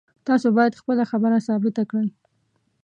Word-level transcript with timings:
تاسو 0.27 0.47
باید 0.57 0.79
خپله 0.81 1.03
خبره 1.11 1.37
ثابته 1.47 1.83
کړئ 1.91 2.07